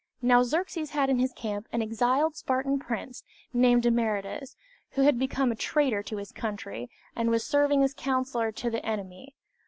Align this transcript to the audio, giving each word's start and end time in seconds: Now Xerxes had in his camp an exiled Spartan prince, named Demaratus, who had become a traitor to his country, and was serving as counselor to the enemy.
Now 0.23 0.41
Xerxes 0.41 0.89
had 0.89 1.11
in 1.11 1.19
his 1.19 1.31
camp 1.31 1.67
an 1.71 1.83
exiled 1.83 2.35
Spartan 2.35 2.79
prince, 2.79 3.23
named 3.53 3.83
Demaratus, 3.83 4.55
who 4.93 5.03
had 5.03 5.19
become 5.19 5.51
a 5.51 5.55
traitor 5.55 6.01
to 6.01 6.17
his 6.17 6.31
country, 6.31 6.89
and 7.15 7.29
was 7.29 7.45
serving 7.45 7.83
as 7.83 7.93
counselor 7.93 8.51
to 8.51 8.71
the 8.71 8.83
enemy. 8.83 9.35